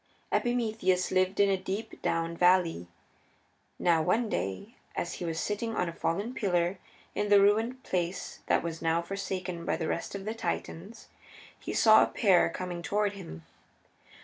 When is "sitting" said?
5.39-5.75